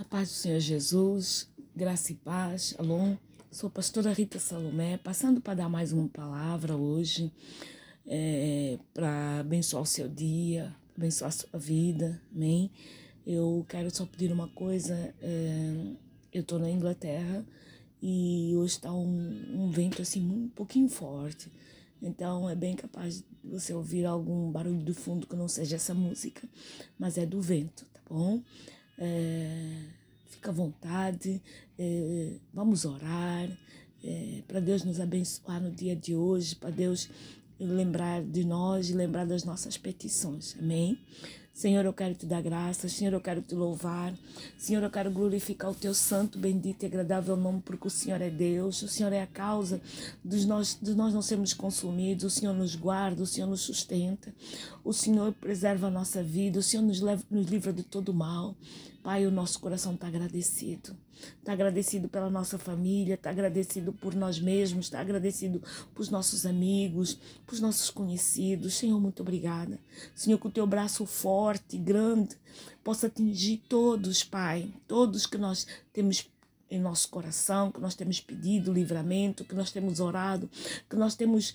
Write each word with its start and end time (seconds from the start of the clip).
A 0.00 0.04
paz 0.04 0.30
do 0.30 0.34
Senhor 0.34 0.60
Jesus, 0.60 1.46
graça 1.76 2.10
e 2.10 2.14
paz, 2.14 2.74
alô. 2.78 3.18
Sou 3.50 3.66
a 3.66 3.70
pastora 3.70 4.14
Rita 4.14 4.38
Salomé, 4.38 4.96
passando 4.96 5.42
para 5.42 5.52
dar 5.52 5.68
mais 5.68 5.92
uma 5.92 6.08
palavra 6.08 6.74
hoje, 6.74 7.30
é, 8.06 8.78
para 8.94 9.40
abençoar 9.40 9.82
o 9.82 9.86
seu 9.86 10.08
dia, 10.08 10.74
abençoar 10.96 11.28
a 11.28 11.32
sua 11.32 11.60
vida, 11.60 12.18
amém? 12.34 12.70
Eu 13.26 13.62
quero 13.68 13.94
só 13.94 14.06
pedir 14.06 14.32
uma 14.32 14.48
coisa, 14.48 14.94
é, 15.20 15.94
eu 16.32 16.40
estou 16.40 16.58
na 16.58 16.70
Inglaterra 16.70 17.44
e 18.00 18.54
hoje 18.56 18.76
está 18.76 18.90
um, 18.90 19.44
um 19.52 19.70
vento 19.70 20.00
assim 20.00 20.26
um 20.26 20.48
pouquinho 20.48 20.88
forte, 20.88 21.52
então 22.00 22.48
é 22.48 22.56
bem 22.56 22.74
capaz 22.74 23.16
de 23.18 23.24
você 23.44 23.74
ouvir 23.74 24.06
algum 24.06 24.50
barulho 24.50 24.82
do 24.82 24.94
fundo 24.94 25.26
que 25.26 25.36
não 25.36 25.46
seja 25.46 25.76
essa 25.76 25.92
música, 25.92 26.48
mas 26.98 27.18
é 27.18 27.26
do 27.26 27.42
vento, 27.42 27.84
tá 27.92 28.00
bom? 28.08 28.42
É, 29.00 29.76
fica 30.28 30.50
à 30.50 30.52
vontade, 30.52 31.42
é, 31.78 32.34
vamos 32.52 32.84
orar 32.84 33.48
é, 34.04 34.42
para 34.46 34.60
Deus 34.60 34.84
nos 34.84 35.00
abençoar 35.00 35.60
no 35.60 35.70
dia 35.70 35.94
de 35.94 36.14
hoje, 36.14 36.54
para 36.54 36.70
Deus 36.70 37.08
lembrar 37.58 38.22
de 38.22 38.44
nós 38.44 38.88
e 38.88 38.94
lembrar 38.94 39.26
das 39.26 39.44
nossas 39.44 39.76
petições. 39.76 40.56
Amém? 40.58 40.98
Senhor, 41.52 41.84
eu 41.84 41.92
quero 41.92 42.14
te 42.14 42.24
dar 42.24 42.40
graças. 42.40 42.92
Senhor, 42.92 43.12
eu 43.12 43.20
quero 43.20 43.42
te 43.42 43.54
louvar. 43.54 44.14
Senhor, 44.56 44.82
eu 44.82 44.88
quero 44.88 45.10
glorificar 45.10 45.70
o 45.70 45.74
teu 45.74 45.92
santo, 45.92 46.38
bendito 46.38 46.82
e 46.82 46.86
agradável 46.86 47.36
nome, 47.36 47.60
porque 47.60 47.86
o 47.86 47.90
Senhor 47.90 48.22
é 48.22 48.30
Deus. 48.30 48.80
O 48.80 48.88
Senhor 48.88 49.12
é 49.12 49.20
a 49.20 49.26
causa 49.26 49.78
dos 50.24 50.46
nós, 50.46 50.78
de 50.80 50.94
nós 50.94 51.12
não 51.12 51.20
sermos 51.20 51.52
consumidos. 51.52 52.24
O 52.24 52.30
Senhor 52.30 52.54
nos 52.54 52.74
guarda, 52.74 53.22
o 53.22 53.26
Senhor 53.26 53.46
nos 53.46 53.60
sustenta. 53.60 54.32
O 54.82 54.94
Senhor 54.94 55.34
preserva 55.34 55.88
a 55.88 55.90
nossa 55.90 56.22
vida. 56.22 56.58
O 56.58 56.62
Senhor 56.62 56.82
nos, 56.82 57.02
leva, 57.02 57.22
nos 57.30 57.46
livra 57.48 57.74
de 57.74 57.82
todo 57.82 58.14
mal. 58.14 58.56
Pai, 59.02 59.26
o 59.26 59.30
nosso 59.30 59.58
coração 59.60 59.94
está 59.94 60.08
agradecido. 60.08 60.94
Está 61.38 61.52
agradecido 61.52 62.08
pela 62.08 62.28
nossa 62.28 62.58
família, 62.58 63.14
está 63.14 63.30
agradecido 63.30 63.92
por 63.92 64.14
nós 64.14 64.38
mesmos, 64.38 64.86
está 64.86 65.00
agradecido 65.00 65.62
por 65.94 66.10
nossos 66.10 66.44
amigos, 66.44 67.18
por 67.46 67.58
nossos 67.60 67.88
conhecidos. 67.90 68.74
Senhor, 68.74 69.00
muito 69.00 69.22
obrigada. 69.22 69.78
Senhor, 70.14 70.38
que 70.38 70.46
o 70.46 70.50
teu 70.50 70.66
braço 70.66 71.06
forte, 71.06 71.78
grande, 71.78 72.36
possa 72.84 73.06
atingir 73.06 73.62
todos, 73.68 74.22
Pai, 74.22 74.70
todos 74.86 75.26
que 75.26 75.38
nós 75.38 75.66
temos 75.92 76.28
em 76.70 76.78
nosso 76.78 77.08
coração, 77.08 77.72
que 77.72 77.80
nós 77.80 77.94
temos 77.94 78.20
pedido 78.20 78.72
livramento, 78.72 79.44
que 79.44 79.54
nós 79.54 79.72
temos 79.72 79.98
orado, 79.98 80.48
que 80.88 80.94
nós 80.94 81.16
temos 81.16 81.52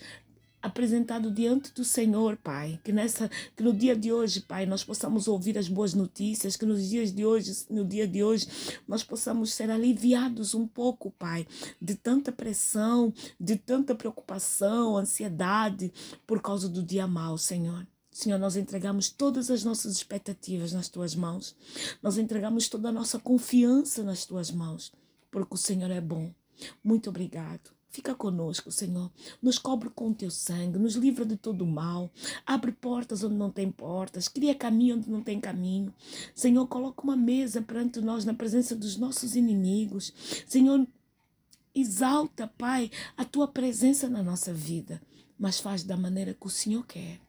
apresentado 0.62 1.30
diante 1.30 1.72
do 1.72 1.84
Senhor, 1.84 2.36
Pai. 2.36 2.80
Que 2.82 2.92
nessa 2.92 3.28
que 3.56 3.62
no 3.62 3.72
dia 3.72 3.94
de 3.94 4.12
hoje, 4.12 4.40
Pai, 4.40 4.66
nós 4.66 4.84
possamos 4.84 5.28
ouvir 5.28 5.56
as 5.58 5.68
boas 5.68 5.94
notícias, 5.94 6.56
que 6.56 6.66
nos 6.66 6.88
dias 6.88 7.12
de 7.12 7.24
hoje, 7.24 7.66
no 7.70 7.84
dia 7.84 8.06
de 8.06 8.22
hoje, 8.22 8.46
nós 8.86 9.02
possamos 9.02 9.52
ser 9.52 9.70
aliviados 9.70 10.54
um 10.54 10.66
pouco, 10.66 11.10
Pai, 11.12 11.46
de 11.80 11.94
tanta 11.94 12.32
pressão, 12.32 13.12
de 13.38 13.56
tanta 13.56 13.94
preocupação, 13.94 14.96
ansiedade 14.96 15.92
por 16.26 16.40
causa 16.40 16.68
do 16.68 16.82
dia 16.82 17.06
mal, 17.06 17.38
Senhor. 17.38 17.86
Senhor, 18.10 18.38
nós 18.38 18.56
entregamos 18.56 19.10
todas 19.10 19.50
as 19.50 19.62
nossas 19.62 19.92
expectativas 19.92 20.72
nas 20.72 20.88
tuas 20.88 21.14
mãos. 21.14 21.54
Nós 22.02 22.16
entregamos 22.16 22.66
toda 22.66 22.88
a 22.88 22.92
nossa 22.92 23.18
confiança 23.18 24.02
nas 24.02 24.24
tuas 24.24 24.50
mãos, 24.50 24.90
porque 25.30 25.54
o 25.54 25.58
Senhor 25.58 25.90
é 25.90 26.00
bom. 26.00 26.32
Muito 26.82 27.10
obrigado. 27.10 27.75
Fica 27.88 28.14
conosco, 28.14 28.70
Senhor. 28.70 29.10
Nos 29.40 29.58
cobre 29.58 29.88
com 29.88 30.10
o 30.10 30.14
teu 30.14 30.30
sangue, 30.30 30.78
nos 30.78 30.96
livra 30.96 31.24
de 31.24 31.36
todo 31.36 31.62
o 31.62 31.66
mal. 31.66 32.10
Abre 32.44 32.72
portas 32.72 33.22
onde 33.24 33.34
não 33.34 33.50
tem 33.50 33.70
portas, 33.70 34.28
cria 34.28 34.54
caminho 34.54 34.96
onde 34.96 35.10
não 35.10 35.22
tem 35.22 35.40
caminho. 35.40 35.94
Senhor, 36.34 36.66
coloca 36.66 37.02
uma 37.02 37.16
mesa 37.16 37.62
perante 37.62 38.00
nós 38.00 38.24
na 38.24 38.34
presença 38.34 38.76
dos 38.76 38.96
nossos 38.96 39.34
inimigos. 39.34 40.12
Senhor, 40.46 40.86
exalta, 41.74 42.46
Pai, 42.46 42.90
a 43.16 43.24
tua 43.24 43.48
presença 43.48 44.08
na 44.08 44.22
nossa 44.22 44.52
vida, 44.52 45.00
mas 45.38 45.60
faz 45.60 45.82
da 45.82 45.96
maneira 45.96 46.34
que 46.34 46.46
o 46.46 46.50
Senhor 46.50 46.84
quer. 46.86 47.20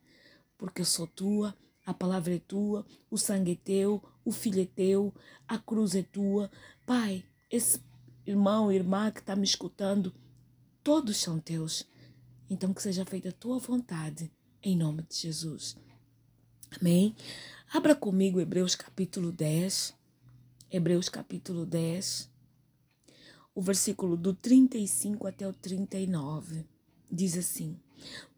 Porque 0.57 0.81
eu 0.81 0.85
sou 0.85 1.07
tua, 1.07 1.55
a 1.85 1.93
palavra 1.93 2.35
é 2.35 2.39
tua, 2.39 2.85
o 3.09 3.17
sangue 3.17 3.53
é 3.53 3.55
teu, 3.55 4.03
o 4.25 4.31
filho 4.33 4.61
é 4.61 4.65
teu, 4.65 5.13
a 5.47 5.57
cruz 5.57 5.95
é 5.95 6.03
tua. 6.03 6.51
Pai, 6.85 7.23
esse 7.49 7.79
irmão, 8.25 8.69
irmã 8.69 9.09
que 9.09 9.21
está 9.21 9.35
me 9.35 9.45
escutando, 9.45 10.13
todos 10.87 11.17
são 11.17 11.37
teus. 11.37 11.85
Então 12.49 12.73
que 12.73 12.81
seja 12.81 13.03
feita 13.03 13.27
a 13.27 13.33
tua 13.33 13.59
vontade, 13.59 14.31
em 14.63 14.73
nome 14.73 15.03
de 15.03 15.17
Jesus. 15.17 15.75
Amém? 16.79 17.13
Abra 17.73 17.93
comigo 17.93 18.39
Hebreus 18.39 18.73
capítulo 18.73 19.29
10. 19.29 19.93
Hebreus 20.71 21.09
capítulo 21.09 21.65
10. 21.65 22.29
O 23.53 23.61
versículo 23.61 24.15
do 24.15 24.33
35 24.33 25.27
até 25.27 25.45
o 25.45 25.51
39. 25.51 26.63
Diz 27.11 27.37
assim: 27.37 27.77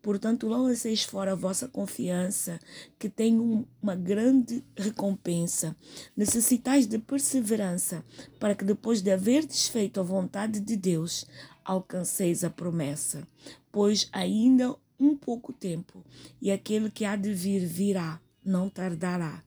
Portanto, 0.02 0.48
lanceis 0.48 1.04
fora 1.04 1.34
a 1.34 1.36
vossa 1.36 1.68
confiança, 1.68 2.60
que 2.98 3.10
tem 3.10 3.38
uma 3.80 3.96
grande 3.96 4.64
recompensa. 4.76 5.76
Necessitais 6.18 6.88
de 6.88 6.98
perseverança, 6.98 8.04
para 8.40 8.56
que 8.56 8.66
depois 8.66 9.04
de 9.04 9.12
haver 9.12 9.46
desfeito 9.46 10.00
a 10.00 10.04
vontade 10.04 10.60
de 10.60 10.76
Deus, 10.76 11.28
alcanceis 11.70 12.44
a 12.44 12.50
promessa. 12.50 13.28
Pois 13.72 14.10
ainda 14.12 14.76
um 15.00 15.16
pouco 15.16 15.54
tempo, 15.54 16.04
e 16.42 16.52
aquele 16.52 16.90
que 16.90 17.06
há 17.06 17.16
de 17.16 17.34
vir 17.34 17.66
virá, 17.66 18.20
não 18.44 18.70
tardará. 18.70 19.44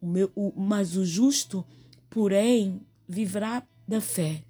O 0.00 0.06
meu, 0.06 0.30
o, 0.34 0.52
mas 0.60 0.96
o 0.96 1.04
justo, 1.04 1.64
porém, 2.10 2.80
viverá 3.08 3.66
da 3.88 4.00
fé. 4.00 4.44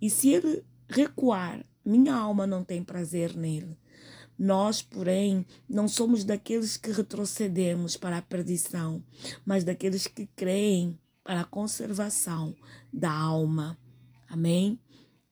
E 0.00 0.10
se 0.10 0.30
ele 0.30 0.64
recuar, 0.88 1.64
minha 1.84 2.14
alma 2.14 2.46
não 2.46 2.64
tem 2.64 2.82
prazer 2.82 3.36
nele. 3.36 3.76
Nós, 4.38 4.82
porém, 4.82 5.46
não 5.68 5.86
somos 5.86 6.24
daqueles 6.24 6.76
que 6.76 6.90
retrocedemos 6.90 7.96
para 7.96 8.18
a 8.18 8.22
perdição, 8.22 9.04
mas 9.44 9.62
daqueles 9.62 10.06
que 10.06 10.26
creem 10.34 10.98
para 11.22 11.42
a 11.42 11.44
conservação 11.44 12.56
da 12.92 13.12
alma. 13.12 13.78
Amém? 14.28 14.80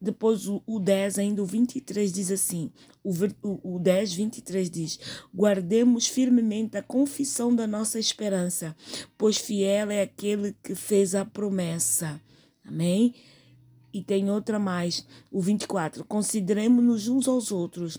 Depois 0.00 0.48
o, 0.48 0.62
o 0.66 0.80
10, 0.80 1.18
ainda 1.18 1.42
o 1.42 1.46
23 1.46 2.10
diz 2.10 2.30
assim, 2.30 2.70
o, 3.04 3.10
o, 3.42 3.76
o 3.76 3.78
10, 3.78 4.14
23 4.14 4.70
diz, 4.70 4.98
guardemos 5.34 6.06
firmemente 6.06 6.78
a 6.78 6.82
confissão 6.82 7.54
da 7.54 7.66
nossa 7.66 7.98
esperança, 7.98 8.74
pois 9.18 9.36
fiel 9.36 9.90
é 9.90 10.00
aquele 10.00 10.56
que 10.62 10.74
fez 10.74 11.14
a 11.14 11.24
promessa. 11.24 12.18
Amém? 12.66 13.14
E 13.92 14.02
tem 14.02 14.30
outra 14.30 14.58
mais, 14.58 15.06
o 15.30 15.40
24, 15.40 16.04
consideremos-nos 16.04 17.08
uns 17.08 17.28
aos 17.28 17.52
outros 17.52 17.98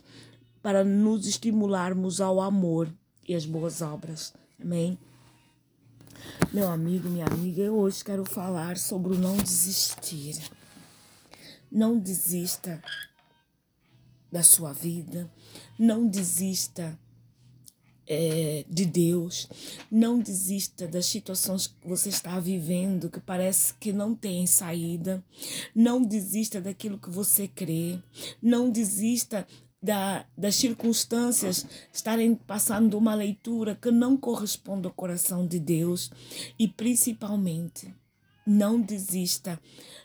para 0.62 0.84
nos 0.84 1.28
estimularmos 1.28 2.20
ao 2.20 2.42
amor 2.42 2.92
e 3.28 3.36
às 3.36 3.46
boas 3.46 3.82
obras. 3.82 4.34
Amém? 4.60 4.98
Meu 6.52 6.68
amigo, 6.70 7.10
minha 7.10 7.26
amiga, 7.26 7.62
eu 7.62 7.76
hoje 7.76 8.04
quero 8.04 8.26
falar 8.26 8.78
sobre 8.78 9.14
o 9.14 9.18
não 9.18 9.38
desistir. 9.38 10.40
Não 11.72 11.98
desista 11.98 12.82
da 14.32 14.44
sua 14.44 14.74
vida, 14.74 15.32
não 15.78 16.08
desista 16.08 16.98
é, 18.08 18.66
de 18.70 18.86
Deus, 18.86 19.48
não 19.90 20.20
desista 20.20 20.88
das 20.88 21.06
situações 21.06 21.68
que 21.68 21.88
você 21.88 22.10
está 22.10 22.40
vivendo, 22.40 23.10
que 23.10 23.20
parece 23.20 23.74
que 23.76 23.94
não 23.94 24.14
tem 24.14 24.46
saída, 24.46 25.24
não 25.74 26.02
desista 26.02 26.60
daquilo 26.60 26.98
que 26.98 27.10
você 27.10 27.48
crê, 27.48 28.00
não 28.42 28.70
desista 28.70 29.48
da, 29.82 30.26
das 30.38 30.56
circunstâncias 30.56 31.66
estarem 31.92 32.36
passando 32.36 32.98
uma 32.98 33.16
leitura 33.16 33.76
que 33.76 33.90
não 33.90 34.16
corresponde 34.16 34.88
ao 34.88 34.94
coração 34.94 35.48
de 35.48 35.60
Deus. 35.60 36.12
E 36.60 36.68
principalmente 36.68 37.94
não 38.46 38.82
desista 38.82 39.60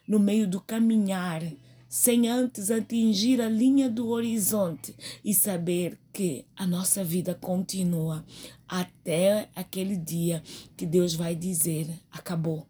no 0.06 0.18
meio 0.18 0.46
do 0.46 0.60
caminhar 0.60 1.42
sem 1.88 2.28
antes 2.28 2.70
atingir 2.70 3.40
a 3.40 3.48
linha 3.48 3.88
do 3.88 4.08
horizonte 4.08 4.94
e 5.24 5.32
saber 5.32 5.98
que 6.12 6.44
a 6.56 6.66
nossa 6.66 7.02
vida 7.04 7.34
continua 7.34 8.24
até 8.68 9.48
aquele 9.54 9.96
dia 9.96 10.42
que 10.76 10.84
Deus 10.84 11.14
vai 11.14 11.34
dizer 11.34 11.88
acabou. 12.10 12.66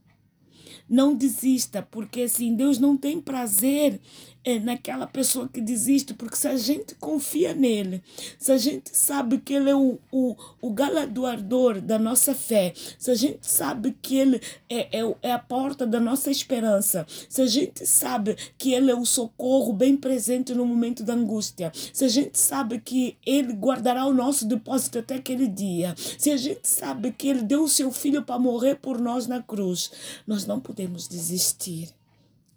Não 0.88 1.14
desista, 1.14 1.82
porque 1.82 2.22
assim 2.22 2.54
Deus 2.54 2.78
não 2.78 2.96
tem 2.96 3.20
prazer 3.20 4.00
é 4.46 4.60
naquela 4.60 5.08
pessoa 5.08 5.48
que 5.48 5.60
desiste, 5.60 6.14
porque 6.14 6.36
se 6.36 6.46
a 6.46 6.56
gente 6.56 6.94
confia 6.94 7.52
nele, 7.52 8.00
se 8.38 8.52
a 8.52 8.56
gente 8.56 8.96
sabe 8.96 9.38
que 9.38 9.52
ele 9.52 9.68
é 9.68 9.74
o, 9.74 9.98
o, 10.12 10.36
o 10.62 10.70
galardoador 10.70 11.80
da 11.80 11.98
nossa 11.98 12.32
fé, 12.32 12.72
se 12.96 13.10
a 13.10 13.16
gente 13.16 13.40
sabe 13.42 13.96
que 14.00 14.16
ele 14.16 14.40
é, 14.70 15.00
é, 15.00 15.14
é 15.20 15.32
a 15.32 15.38
porta 15.38 15.84
da 15.84 15.98
nossa 15.98 16.30
esperança, 16.30 17.04
se 17.28 17.42
a 17.42 17.46
gente 17.46 17.84
sabe 17.84 18.36
que 18.56 18.72
ele 18.72 18.88
é 18.88 18.94
o 18.94 19.04
socorro 19.04 19.72
bem 19.72 19.96
presente 19.96 20.54
no 20.54 20.64
momento 20.64 21.02
da 21.02 21.14
angústia, 21.14 21.72
se 21.92 22.04
a 22.04 22.08
gente 22.08 22.38
sabe 22.38 22.78
que 22.78 23.16
ele 23.26 23.52
guardará 23.52 24.06
o 24.06 24.14
nosso 24.14 24.46
depósito 24.46 25.00
até 25.00 25.16
aquele 25.16 25.48
dia, 25.48 25.92
se 25.96 26.30
a 26.30 26.36
gente 26.36 26.68
sabe 26.68 27.10
que 27.10 27.26
ele 27.26 27.42
deu 27.42 27.64
o 27.64 27.68
seu 27.68 27.90
filho 27.90 28.22
para 28.22 28.38
morrer 28.38 28.76
por 28.76 29.00
nós 29.00 29.26
na 29.26 29.42
cruz, 29.42 29.90
nós 30.24 30.46
não 30.46 30.60
podemos 30.60 30.75
podemos 30.76 31.08
desistir, 31.08 31.88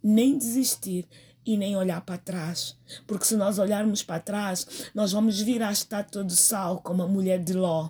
nem 0.03 0.37
desistir 0.37 1.07
e 1.45 1.55
nem 1.55 1.77
olhar 1.77 2.01
para 2.01 2.17
trás. 2.17 2.75
Porque 3.07 3.23
se 3.23 3.37
nós 3.37 3.57
olharmos 3.57 4.03
para 4.03 4.19
trás, 4.19 4.91
nós 4.93 5.13
vamos 5.13 5.39
vir 5.39 5.63
à 5.63 5.71
estátua 5.71 6.21
de 6.21 6.35
sal, 6.35 6.81
como 6.83 7.01
a 7.01 7.07
mulher 7.07 7.41
de 7.41 7.53
Ló. 7.53 7.89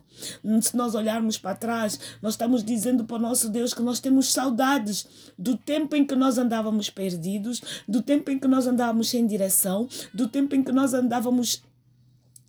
Se 0.62 0.78
nós 0.78 0.94
olharmos 0.94 1.40
para 1.40 1.56
trás, 1.56 2.00
nós 2.22 2.36
estamos 2.36 2.64
dizendo 2.64 3.06
para 3.06 3.16
o 3.16 3.20
nosso 3.20 3.50
Deus 3.50 3.74
que 3.74 3.82
nós 3.82 4.00
temos 4.00 4.32
saudades 4.32 5.08
do 5.38 5.58
tempo 5.58 5.96
em 5.96 6.06
que 6.06 6.16
nós 6.16 6.38
andávamos 6.38 6.92
perdidos, 6.92 7.60
do 7.88 8.04
tempo 8.04 8.30
em 8.30 8.38
que 8.38 8.48
nós 8.48 8.68
andávamos 8.68 9.10
sem 9.10 9.26
direção, 9.26 9.90
do 10.14 10.28
tempo 10.28 10.56
em 10.56 10.64
que 10.64 10.72
nós 10.72 10.94
andávamos 10.94 11.64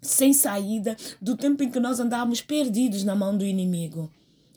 sem 0.02 0.34
saída, 0.34 0.98
do 1.20 1.34
tempo 1.34 1.62
em 1.62 1.70
que 1.70 1.80
nós 1.80 1.98
andávamos 1.98 2.42
perdidos 2.42 3.04
na 3.04 3.14
mão 3.14 3.36
do 3.36 3.44
inimigo. 3.44 4.10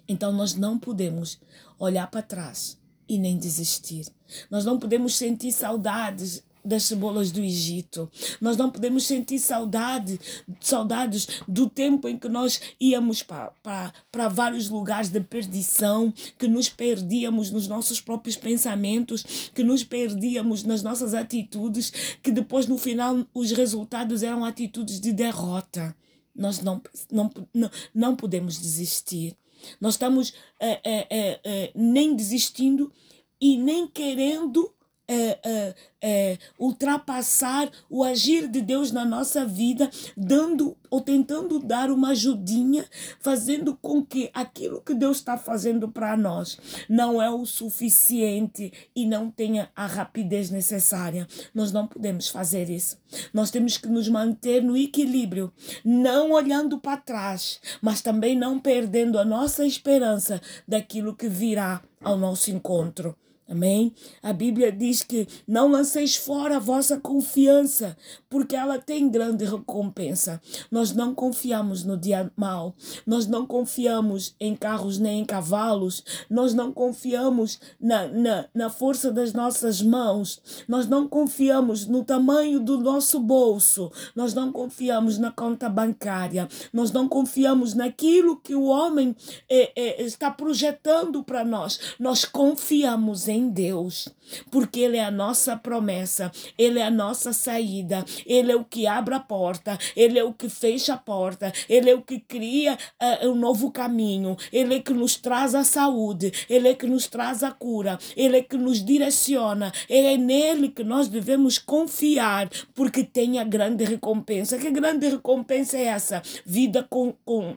Então 0.09 0.33
nós 0.33 0.55
não 0.55 0.77
podemos 0.77 1.39
olhar 1.79 2.07
para 2.11 2.21
trás 2.21 2.82
e 3.15 3.19
nem 3.19 3.37
desistir. 3.37 4.05
Nós 4.49 4.65
não 4.65 4.79
podemos 4.79 5.15
sentir 5.15 5.51
saudades 5.51 6.43
das 6.63 6.83
cebolas 6.83 7.31
do 7.31 7.41
Egito. 7.41 8.09
Nós 8.39 8.55
não 8.55 8.69
podemos 8.69 9.05
sentir 9.05 9.37
saudade, 9.39 10.19
saudades 10.61 11.27
do 11.47 11.69
tempo 11.69 12.07
em 12.07 12.17
que 12.17 12.29
nós 12.29 12.61
íamos 12.79 13.21
para 13.21 14.29
vários 14.29 14.69
lugares 14.69 15.09
de 15.09 15.19
perdição, 15.19 16.13
que 16.37 16.47
nos 16.47 16.69
perdíamos 16.69 17.51
nos 17.51 17.67
nossos 17.67 17.99
próprios 17.99 18.37
pensamentos, 18.37 19.51
que 19.53 19.63
nos 19.63 19.83
perdíamos 19.83 20.63
nas 20.63 20.81
nossas 20.81 21.13
atitudes, 21.13 21.91
que 22.21 22.31
depois 22.31 22.65
no 22.67 22.77
final 22.77 23.25
os 23.33 23.51
resultados 23.51 24.23
eram 24.23 24.45
atitudes 24.45 24.99
de 24.99 25.11
derrota. 25.11 25.95
Nós 26.35 26.61
não, 26.61 26.81
não, 27.11 27.29
não, 27.53 27.69
não 27.93 28.15
podemos 28.15 28.59
desistir. 28.59 29.35
Nós 29.79 29.95
estamos 29.95 30.33
é, 30.59 30.79
é, 30.83 31.39
é, 31.43 31.71
nem 31.75 32.15
desistindo 32.15 32.91
e 33.39 33.57
nem 33.57 33.87
querendo 33.87 34.73
é, 35.13 35.39
é, 35.43 35.75
é, 36.01 36.37
ultrapassar 36.57 37.69
o 37.89 38.03
agir 38.03 38.47
de 38.47 38.61
Deus 38.61 38.91
na 38.91 39.05
nossa 39.05 39.45
vida, 39.45 39.89
dando 40.17 40.75
ou 40.89 40.99
tentando 40.99 41.59
dar 41.59 41.91
uma 41.91 42.09
ajudinha, 42.09 42.85
fazendo 43.19 43.77
com 43.81 44.03
que 44.03 44.29
aquilo 44.33 44.81
que 44.81 44.93
Deus 44.93 45.17
está 45.17 45.37
fazendo 45.37 45.87
para 45.87 46.17
nós 46.17 46.57
não 46.89 47.21
é 47.21 47.29
o 47.29 47.45
suficiente 47.45 48.71
e 48.95 49.05
não 49.05 49.29
tenha 49.29 49.69
a 49.75 49.85
rapidez 49.85 50.49
necessária. 50.49 51.27
Nós 51.53 51.71
não 51.71 51.87
podemos 51.87 52.27
fazer 52.27 52.69
isso. 52.69 52.97
Nós 53.33 53.51
temos 53.51 53.77
que 53.77 53.87
nos 53.87 54.09
manter 54.09 54.63
no 54.63 54.75
equilíbrio, 54.75 55.53
não 55.85 56.31
olhando 56.31 56.79
para 56.79 56.97
trás, 56.97 57.59
mas 57.81 58.01
também 58.01 58.35
não 58.35 58.59
perdendo 58.59 59.19
a 59.19 59.25
nossa 59.25 59.65
esperança 59.65 60.41
daquilo 60.67 61.15
que 61.15 61.27
virá 61.27 61.81
ao 62.01 62.17
nosso 62.17 62.51
encontro. 62.51 63.15
Amém? 63.47 63.93
A 64.21 64.31
Bíblia 64.31 64.71
diz 64.71 65.03
que 65.03 65.27
não 65.45 65.69
lanceis 65.69 66.15
fora 66.15 66.55
a 66.55 66.59
vossa 66.59 66.97
confiança, 66.97 67.97
porque 68.29 68.55
ela 68.55 68.79
tem 68.79 69.09
grande 69.09 69.43
recompensa. 69.43 70.41
Nós 70.71 70.93
não 70.93 71.13
confiamos 71.13 71.83
no 71.83 71.97
dia 71.97 72.31
mal, 72.37 72.73
nós 73.05 73.27
não 73.27 73.45
confiamos 73.45 74.33
em 74.39 74.55
carros 74.55 74.97
nem 74.97 75.19
em 75.19 75.25
cavalos, 75.25 76.03
nós 76.29 76.53
não 76.53 76.71
confiamos 76.71 77.59
na, 77.79 78.07
na, 78.07 78.45
na 78.53 78.69
força 78.69 79.11
das 79.11 79.33
nossas 79.33 79.81
mãos, 79.81 80.41
nós 80.67 80.87
não 80.87 81.07
confiamos 81.07 81.85
no 81.85 82.03
tamanho 82.03 82.61
do 82.61 82.79
nosso 82.79 83.19
bolso, 83.19 83.91
nós 84.15 84.33
não 84.33 84.53
confiamos 84.53 85.17
na 85.17 85.31
conta 85.31 85.67
bancária, 85.67 86.47
nós 86.71 86.91
não 86.91 87.09
confiamos 87.09 87.73
naquilo 87.73 88.37
que 88.37 88.55
o 88.55 88.63
homem 88.63 89.13
é, 89.49 89.71
é, 89.75 90.01
está 90.03 90.31
projetando 90.31 91.23
para 91.23 91.43
nós, 91.43 91.95
nós 91.99 92.23
confiamos 92.23 93.27
em 93.27 93.32
em 93.33 93.49
Deus, 93.49 94.09
porque 94.51 94.79
Ele 94.79 94.97
é 94.97 95.03
a 95.03 95.11
nossa 95.11 95.57
promessa, 95.57 96.31
Ele 96.57 96.79
é 96.79 96.85
a 96.85 96.91
nossa 96.91 97.33
saída, 97.33 98.05
Ele 98.25 98.51
é 98.51 98.55
o 98.55 98.63
que 98.63 98.87
abre 98.87 99.15
a 99.15 99.19
porta, 99.19 99.77
Ele 99.95 100.17
é 100.17 100.23
o 100.23 100.33
que 100.33 100.49
fecha 100.49 100.93
a 100.93 100.97
porta, 100.97 101.51
Ele 101.67 101.89
é 101.89 101.95
o 101.95 102.01
que 102.01 102.19
cria 102.19 102.77
uh, 103.01 103.29
um 103.29 103.35
novo 103.35 103.71
caminho, 103.71 104.37
Ele 104.51 104.75
é 104.75 104.79
que 104.79 104.93
nos 104.93 105.15
traz 105.15 105.55
a 105.55 105.63
saúde, 105.63 106.31
Ele 106.49 106.69
é 106.69 106.73
que 106.73 106.85
nos 106.85 107.07
traz 107.07 107.43
a 107.43 107.51
cura, 107.51 107.99
Ele 108.15 108.37
é 108.37 108.41
que 108.41 108.57
nos 108.57 108.83
direciona, 108.83 109.71
é 109.89 110.17
nele 110.17 110.69
que 110.69 110.83
nós 110.83 111.07
devemos 111.07 111.57
confiar, 111.57 112.49
porque 112.73 113.03
tem 113.03 113.39
a 113.39 113.43
grande 113.43 113.83
recompensa. 113.83 114.57
Que 114.57 114.71
grande 114.71 115.07
recompensa 115.07 115.77
é 115.77 115.85
essa? 115.85 116.21
Vida 116.45 116.85
com, 116.89 117.13
com 117.25 117.55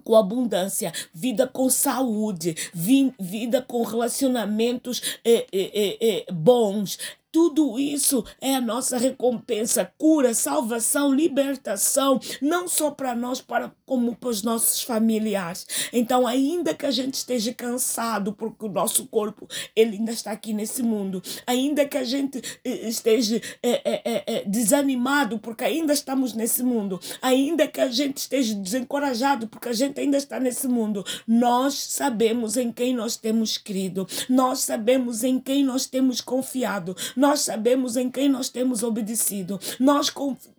com 0.00 0.16
abundância, 0.16 0.92
vida 1.12 1.46
com 1.46 1.68
saúde, 1.68 2.56
vida 2.74 3.62
com 3.62 3.82
relacionamentos 3.82 5.18
eh, 5.24 5.46
eh, 5.52 5.98
eh, 6.00 6.32
bons, 6.32 6.98
tudo 7.32 7.78
isso 7.78 8.24
é 8.40 8.54
a 8.54 8.60
nossa 8.60 8.98
recompensa, 8.98 9.90
cura, 9.96 10.34
salvação, 10.34 11.14
libertação, 11.14 12.18
não 12.40 12.66
só 12.66 12.90
para 12.90 13.14
nós, 13.14 13.40
para, 13.40 13.72
como 13.86 14.16
para 14.16 14.30
os 14.30 14.42
nossos 14.42 14.82
familiares. 14.82 15.66
Então, 15.92 16.26
ainda 16.26 16.74
que 16.74 16.86
a 16.86 16.90
gente 16.90 17.14
esteja 17.14 17.52
cansado, 17.54 18.32
porque 18.32 18.64
o 18.64 18.68
nosso 18.68 19.06
corpo 19.06 19.46
ele 19.76 19.96
ainda 19.96 20.12
está 20.12 20.32
aqui 20.32 20.52
nesse 20.52 20.82
mundo, 20.82 21.22
ainda 21.46 21.84
que 21.84 21.96
a 21.96 22.04
gente 22.04 22.42
eh, 22.64 22.88
esteja 22.88 23.40
é, 23.62 23.80
é, 23.84 24.22
é, 24.26 24.44
desanimado, 24.44 25.38
porque 25.38 25.64
ainda 25.64 25.92
estamos 25.92 26.34
nesse 26.34 26.62
mundo, 26.62 27.00
ainda 27.22 27.66
que 27.66 27.80
a 27.80 27.88
gente 27.88 28.18
esteja 28.18 28.54
desencorajado, 28.54 29.46
porque 29.46 29.68
a 29.68 29.72
gente 29.72 30.00
ainda 30.00 30.16
está 30.16 30.40
nesse 30.40 30.66
mundo, 30.66 31.04
nós 31.26 31.74
sabemos 31.74 32.56
em 32.56 32.72
quem 32.72 32.94
nós 32.94 33.16
temos 33.16 33.56
crido, 33.56 34.06
nós 34.28 34.60
sabemos 34.60 35.22
em 35.22 35.38
quem 35.38 35.62
nós 35.64 35.86
temos 35.86 36.20
confiado 36.20 36.96
nós 37.20 37.40
sabemos 37.40 37.98
em 37.98 38.10
quem 38.10 38.30
nós 38.30 38.48
temos 38.48 38.82
obedecido. 38.82 39.60
Nós 39.78 40.10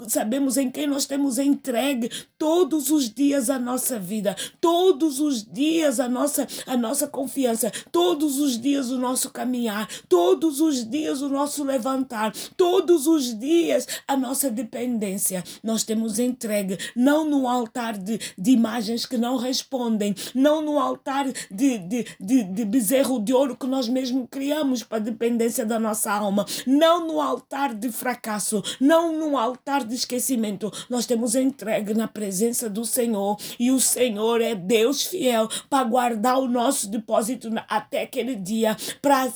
sabemos 0.07 0.57
em 0.57 0.69
quem 0.69 0.85
nós 0.85 1.07
temos 1.07 1.39
entregue 1.39 2.11
todos 2.37 2.91
os 2.91 3.11
dias 3.11 3.49
a 3.49 3.57
nossa 3.57 3.99
vida, 3.99 4.35
todos 4.59 5.19
os 5.19 5.43
dias 5.43 5.99
a 5.99 6.07
nossa, 6.07 6.47
a 6.67 6.77
nossa 6.77 7.07
confiança, 7.07 7.71
todos 7.91 8.39
os 8.39 8.61
dias 8.61 8.91
o 8.91 8.99
nosso 8.99 9.31
caminhar, 9.31 9.89
todos 10.07 10.61
os 10.61 10.87
dias 10.87 11.23
o 11.23 11.29
nosso 11.29 11.63
levantar, 11.63 12.31
todos 12.55 13.07
os 13.07 13.39
dias 13.39 13.87
a 14.07 14.15
nossa 14.15 14.51
dependência. 14.51 15.43
Nós 15.63 15.83
temos 15.83 16.19
entregue, 16.19 16.77
não 16.95 17.25
no 17.25 17.47
altar 17.47 17.97
de, 17.97 18.19
de 18.37 18.51
imagens 18.51 19.07
que 19.07 19.17
não 19.17 19.35
respondem, 19.35 20.13
não 20.35 20.61
no 20.61 20.77
altar 20.77 21.25
de, 21.49 21.79
de, 21.79 22.05
de, 22.19 22.43
de 22.43 22.65
bezerro 22.65 23.19
de 23.19 23.33
ouro 23.33 23.57
que 23.57 23.65
nós 23.65 23.87
mesmos 23.87 24.27
criamos 24.29 24.83
para 24.83 24.97
a 24.97 25.01
dependência 25.01 25.65
da 25.65 25.79
nossa 25.79 26.11
alma, 26.11 26.45
não 26.65 27.07
no 27.07 27.21
altar 27.21 27.73
de 27.73 27.91
fracasso, 27.91 28.63
não 28.79 29.17
no 29.17 29.37
altar 29.37 29.83
de 29.83 29.95
esquecimento. 29.95 30.71
Nós 30.89 31.05
temos 31.05 31.35
entregue 31.35 31.93
na 31.93 32.07
presença 32.07 32.69
do 32.69 32.85
Senhor 32.85 33.37
e 33.59 33.71
o 33.71 33.79
Senhor 33.79 34.41
é 34.41 34.55
Deus 34.55 35.03
fiel 35.03 35.47
para 35.69 35.83
guardar 35.83 36.39
o 36.39 36.47
nosso 36.47 36.89
depósito 36.89 37.49
até 37.67 38.03
aquele 38.03 38.35
dia, 38.35 38.75
para 39.01 39.29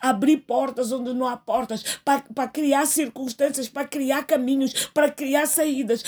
abrir 0.00 0.38
portas 0.38 0.92
onde 0.92 1.12
não 1.12 1.26
há 1.26 1.36
portas, 1.36 1.98
para 2.04 2.48
criar 2.48 2.86
circunstâncias, 2.86 3.68
para 3.68 3.86
criar 3.86 4.24
caminhos, 4.24 4.88
para 4.92 5.10
criar 5.10 5.46
saídas, 5.46 6.02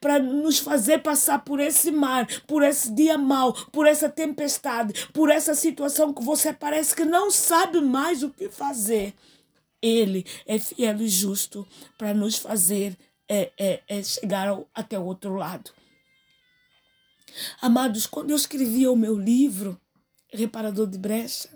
para 0.00 0.18
nos 0.18 0.58
fazer 0.58 0.98
passar 0.98 1.40
por 1.44 1.60
esse 1.60 1.90
mar, 1.90 2.26
por 2.46 2.62
esse 2.62 2.92
dia 2.92 3.16
mau, 3.16 3.52
por 3.72 3.86
essa 3.86 4.08
tempestade, 4.08 5.08
por 5.12 5.30
essa 5.30 5.54
situação 5.54 6.12
que 6.12 6.22
você 6.22 6.52
parece 6.52 6.94
que 6.94 7.04
não 7.04 7.30
sabe 7.30 7.80
mais 7.80 8.22
o 8.22 8.30
que 8.30 8.48
fazer. 8.48 9.14
Ele 9.82 10.24
é 10.46 10.58
fiel 10.58 11.00
e 11.00 11.08
justo 11.08 11.66
para 11.96 12.12
nos 12.12 12.36
fazer 12.36 12.96
é, 13.28 13.50
é, 13.58 13.82
é 13.88 14.02
chegar 14.02 14.48
ao, 14.48 14.68
até 14.74 14.98
o 14.98 15.04
outro 15.04 15.36
lado. 15.36 15.70
Amados, 17.60 18.06
quando 18.06 18.30
eu 18.30 18.36
escrevia 18.36 18.90
o 18.90 18.96
meu 18.96 19.16
livro, 19.16 19.80
Reparador 20.32 20.86
de 20.86 20.98
Brecha, 20.98 21.48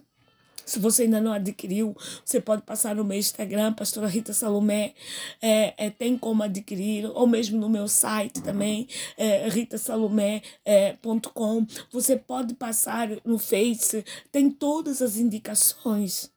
se 0.64 0.78
você 0.78 1.02
ainda 1.02 1.20
não 1.20 1.32
adquiriu, 1.32 1.96
você 2.24 2.40
pode 2.40 2.62
passar 2.62 2.94
no 2.94 3.04
meu 3.04 3.18
Instagram, 3.18 3.74
Pastora 3.74 4.06
Rita 4.06 4.32
Salomé, 4.32 4.94
é, 5.42 5.74
é, 5.76 5.90
tem 5.90 6.16
como 6.16 6.42
adquirir, 6.42 7.04
ou 7.06 7.26
mesmo 7.26 7.58
no 7.58 7.68
meu 7.68 7.86
site 7.86 8.42
também, 8.42 8.88
é, 9.16 9.48
ritasalomé.com. 9.48 11.66
Você 11.92 12.16
pode 12.16 12.54
passar 12.54 13.10
no 13.24 13.38
Face, 13.38 14.04
tem 14.32 14.50
todas 14.50 15.02
as 15.02 15.16
indicações 15.16 16.32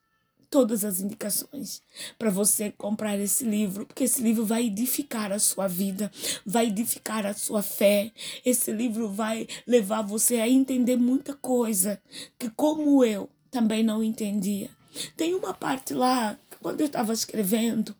todas 0.50 0.84
as 0.84 1.00
indicações 1.00 1.82
para 2.18 2.30
você 2.30 2.70
comprar 2.70 3.18
esse 3.18 3.44
livro, 3.44 3.86
porque 3.86 4.04
esse 4.04 4.22
livro 4.22 4.44
vai 4.44 4.66
edificar 4.66 5.32
a 5.32 5.38
sua 5.38 5.66
vida, 5.66 6.10
vai 6.44 6.66
edificar 6.66 7.26
a 7.26 7.34
sua 7.34 7.62
fé. 7.62 8.12
Esse 8.44 8.72
livro 8.72 9.08
vai 9.08 9.46
levar 9.66 10.02
você 10.02 10.36
a 10.36 10.48
entender 10.48 10.96
muita 10.96 11.34
coisa 11.34 12.00
que, 12.38 12.50
como 12.50 13.04
eu, 13.04 13.28
também 13.50 13.82
não 13.82 14.02
entendia. 14.02 14.70
Tem 15.16 15.34
uma 15.34 15.54
parte 15.54 15.94
lá, 15.94 16.38
quando 16.60 16.80
eu 16.80 16.86
estava 16.86 17.12
escrevendo, 17.12 17.94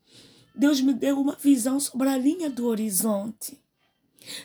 Deus 0.54 0.80
me 0.80 0.92
deu 0.92 1.20
uma 1.20 1.36
visão 1.36 1.78
sobre 1.78 2.08
a 2.08 2.16
linha 2.16 2.50
do 2.50 2.66
horizonte. 2.66 3.58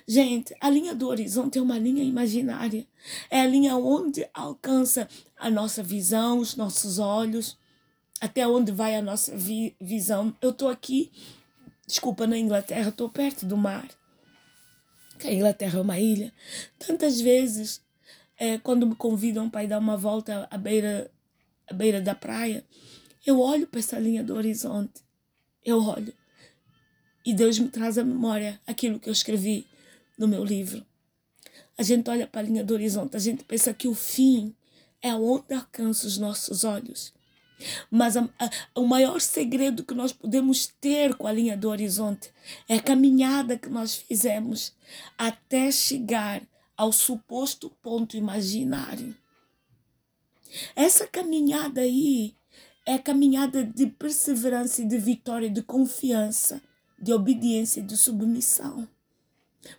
Gente, 0.07 0.55
a 0.62 0.69
linha 0.69 0.93
do 0.95 1.07
horizonte 1.07 1.57
é 1.57 1.62
uma 1.62 1.77
linha 1.77 2.03
imaginária. 2.03 2.88
É 3.29 3.41
a 3.41 3.48
linha 3.48 3.75
onde 3.75 4.27
alcança 4.33 5.10
a 5.38 5.50
nossa 5.50 5.83
visão, 5.83 6.39
os 6.39 6.55
nossos 6.55 7.00
olhos, 7.00 7.57
até 8.20 8.48
onde 8.48 8.72
vai 8.72 8.96
a 8.96 9.01
nossa 9.01 9.36
vi 9.36 9.75
visão. 9.79 10.36
Eu 10.41 10.51
estou 10.51 10.70
aqui, 10.70 11.12
desculpa, 11.86 12.25
na 12.25 12.38
Inglaterra, 12.38 12.89
estou 12.89 13.10
perto 13.10 13.46
do 13.46 13.58
mar. 13.58 13.88
A 15.24 15.32
Inglaterra 15.32 15.79
é 15.79 15.82
uma 15.82 16.00
ilha. 16.00 16.34
Tantas 16.77 17.22
vezes, 17.22 17.82
é, 18.38 18.58
quando 18.58 18.88
me 18.88 18.96
convidam 18.96 19.50
para 19.50 19.63
ir 19.63 19.67
dar 19.67 19.79
uma 19.79 19.96
volta 19.96 20.48
à 20.51 20.58
beira, 20.58 21.10
à 21.67 21.74
beira 21.74 22.01
da 22.01 22.13
praia, 22.13 22.65
eu 23.25 23.39
olho 23.39 23.65
para 23.67 23.79
essa 23.79 23.98
linha 24.00 24.24
do 24.24 24.36
horizonte. 24.36 25.01
Eu 25.63 25.82
olho. 25.82 26.13
E 27.25 27.34
Deus 27.34 27.58
me 27.58 27.70
traz 27.70 27.98
à 27.98 28.03
memória 28.03 28.60
aquilo 28.67 29.00
que 29.00 29.08
eu 29.08 29.13
escrevi 29.13 29.65
no 30.17 30.27
meu 30.27 30.43
livro. 30.43 30.86
A 31.77 31.84
gente 31.84 32.10
olha 32.10 32.27
para 32.27 32.41
a 32.41 32.43
linha 32.43 32.63
do 32.63 32.74
horizonte, 32.74 33.15
a 33.15 33.20
gente 33.20 33.43
pensa 33.46 33.74
que 33.74 33.88
o 33.88 33.96
fim 33.96 34.53
é 35.01 35.15
onde 35.15 35.53
alcança 35.53 36.05
os 36.05 36.17
nossos 36.17 36.63
olhos. 36.63 37.13
Mas 37.89 38.17
a, 38.17 38.27
a, 38.39 38.50
o 38.75 38.86
maior 38.86 39.20
segredo 39.22 39.84
que 39.84 39.93
nós 39.93 40.12
podemos 40.12 40.67
ter 40.79 41.15
com 41.15 41.27
a 41.27 41.32
linha 41.32 41.58
do 41.58 41.70
horizonte 41.70 42.32
é 42.67 42.75
a 42.75 42.82
caminhada 42.82 43.58
que 43.58 43.70
nós 43.70 43.96
fizemos 43.96 44.74
até 45.17 45.72
chegar 45.72 46.41
ao 46.75 46.91
suposto 46.91 47.70
ponto 47.82 48.17
imaginário. 48.17 49.15
Essa 50.75 51.08
caminhada 51.08 51.82
aí 51.82 52.36
é 52.86 52.98
caminhada 52.98 53.63
de 53.63 53.88
perseverança 53.88 54.82
e 54.82 54.88
de 54.88 54.98
vitória, 54.98 55.50
de 55.50 55.62
confiança, 55.62 56.62
de 57.00 57.13
obediência 57.13 57.79
e 57.79 57.84
de 57.84 57.98
submissão. 57.98 58.88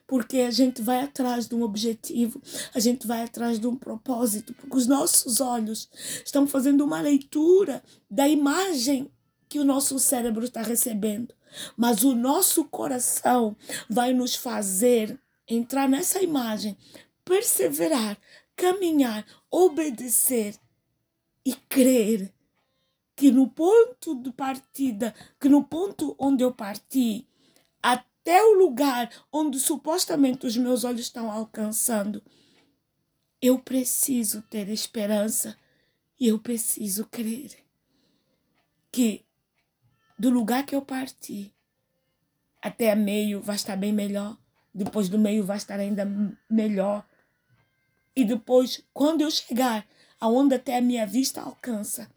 Porque 0.07 0.39
a 0.41 0.51
gente 0.51 0.83
vai 0.83 1.03
atrás 1.03 1.47
de 1.47 1.55
um 1.55 1.63
objetivo, 1.63 2.41
a 2.75 2.81
gente 2.81 3.07
vai 3.07 3.23
atrás 3.23 3.59
de 3.59 3.67
um 3.67 3.77
propósito, 3.77 4.55
porque 4.55 4.77
os 4.77 4.87
nossos 4.87 5.41
olhos 5.41 5.89
estão 6.25 6.47
fazendo 6.47 6.85
uma 6.85 7.01
leitura 7.01 7.83
da 8.11 8.29
imagem 8.29 9.11
que 9.49 9.59
o 9.59 9.65
nosso 9.65 9.99
cérebro 9.99 10.45
está 10.45 10.63
recebendo. 10.63 11.35
Mas 11.77 12.03
o 12.03 12.15
nosso 12.15 12.65
coração 12.65 13.57
vai 13.89 14.13
nos 14.13 14.35
fazer 14.35 15.19
entrar 15.49 15.89
nessa 15.89 16.23
imagem, 16.23 16.77
perseverar, 17.25 18.19
caminhar, 18.57 19.25
obedecer 19.51 20.57
e 21.45 21.55
crer 21.69 22.33
que 23.17 23.31
no 23.31 23.49
ponto 23.49 24.15
de 24.17 24.33
partida, 24.33 25.15
que 25.41 25.49
no 25.49 25.63
ponto 25.63 26.17
onde 26.19 26.43
eu 26.43 26.53
parti, 26.53 27.29
até 28.25 28.43
o 28.43 28.55
lugar 28.55 29.11
onde 29.31 29.61
supostamente 29.61 30.47
os 30.47 30.57
meus 30.57 30.83
olhos 30.83 31.03
estão 31.03 31.31
alcançando, 31.31 32.23
eu 33.41 33.59
preciso 33.59 34.41
ter 34.49 34.71
esperança 34.71 35.59
e 36.19 36.29
eu 36.29 36.39
preciso 36.39 37.05
crer 37.05 37.51
que 38.91 39.27
do 40.19 40.31
lugar 40.31 40.65
que 40.65 40.75
eu 40.75 40.81
parti 40.81 41.53
até 42.63 42.95
meio 42.95 43.43
vai 43.43 43.57
estar 43.57 43.77
bem 43.77 43.93
melhor, 43.93 44.39
depois 44.73 45.11
do 45.11 45.19
meio 45.19 45.45
vai 45.45 45.59
estar 45.59 45.79
ainda 45.79 46.09
melhor. 46.49 47.07
E 48.17 48.25
depois, 48.25 48.83
quando 48.95 49.21
eu 49.21 49.31
chegar 49.31 49.87
aonde 50.19 50.55
até 50.55 50.79
a 50.79 50.81
minha 50.81 51.07
vista 51.07 51.43
alcança, 51.43 52.11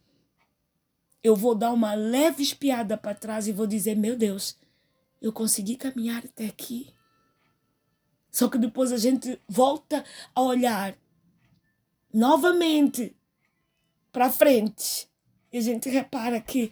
eu 1.21 1.35
vou 1.35 1.53
dar 1.53 1.73
uma 1.73 1.95
leve 1.95 2.43
espiada 2.43 2.95
para 2.95 3.13
trás 3.13 3.45
e 3.45 3.51
vou 3.51 3.67
dizer: 3.67 3.95
Meu 3.95 4.15
Deus, 4.15 4.55
eu 5.21 5.31
consegui 5.33 5.75
caminhar 5.75 6.23
até 6.25 6.45
aqui. 6.45 6.93
Só 8.31 8.47
que 8.47 8.57
depois 8.57 8.91
a 8.91 8.97
gente 8.97 9.41
volta 9.47 10.05
a 10.35 10.41
olhar 10.41 10.97
novamente 12.13 13.15
para 14.11 14.29
frente 14.29 15.07
e 15.51 15.57
a 15.57 15.61
gente 15.61 15.89
repara 15.89 16.39
que 16.41 16.71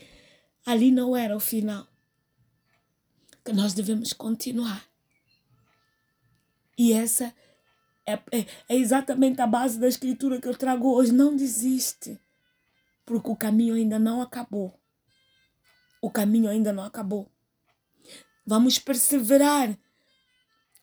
ali 0.65 0.91
não 0.91 1.15
era 1.15 1.35
o 1.35 1.39
final. 1.39 1.87
Que 3.43 3.53
nós 3.53 3.73
devemos 3.73 4.13
continuar. 4.13 4.85
E 6.77 6.91
essa 6.91 7.33
é, 8.05 8.13
é, 8.13 8.45
é 8.69 8.75
exatamente 8.75 9.41
a 9.41 9.47
base 9.47 9.79
da 9.79 9.87
escritura 9.87 10.39
que 10.39 10.47
eu 10.47 10.57
trago 10.57 10.93
hoje. 10.93 11.11
Não 11.11 11.35
desiste 11.35 12.19
porque 13.05 13.29
o 13.29 13.35
caminho 13.35 13.75
ainda 13.75 13.99
não 13.99 14.21
acabou. 14.21 14.79
O 16.01 16.09
caminho 16.09 16.49
ainda 16.49 16.73
não 16.73 16.83
acabou. 16.83 17.31
Vamos 18.45 18.77
perseverar 18.79 19.77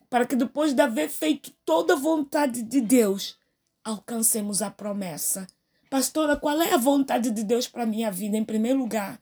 para 0.09 0.25
que 0.25 0.35
depois 0.35 0.73
de 0.73 0.81
haver 0.81 1.09
feito 1.09 1.51
toda 1.65 1.93
a 1.93 1.97
vontade 1.97 2.61
de 2.61 2.81
Deus, 2.81 3.37
alcancemos 3.83 4.61
a 4.61 4.69
promessa. 4.69 5.47
Pastora, 5.89 6.35
qual 6.35 6.61
é 6.61 6.73
a 6.73 6.77
vontade 6.77 7.31
de 7.31 7.43
Deus 7.43 7.67
para 7.67 7.83
a 7.83 7.87
minha 7.87 8.11
vida? 8.11 8.37
Em 8.37 8.45
primeiro 8.45 8.79
lugar, 8.79 9.19